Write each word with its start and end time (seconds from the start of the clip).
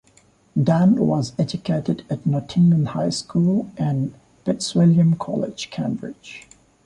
Dann 0.59 0.95
was 0.95 1.33
educated 1.37 2.03
at 2.09 2.25
Nottingham 2.25 2.85
High 2.85 3.11
School 3.11 3.69
and 3.77 4.15
Fitzwilliam 4.45 5.15
College, 5.15 5.69
Cambridge. 5.69 6.47